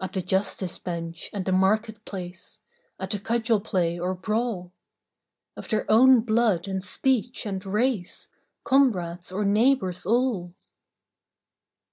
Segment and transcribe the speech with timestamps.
[0.00, 2.60] At the justice bench and the market place,
[3.00, 4.72] At the cudgel play or brawl,
[5.56, 8.28] Of their own blood and speech and race,
[8.62, 10.54] Comrades or neighbours all